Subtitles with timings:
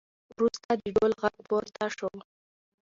[0.33, 2.09] وروسته د ډول غږ پورته شو